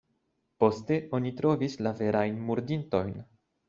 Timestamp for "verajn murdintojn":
2.03-3.19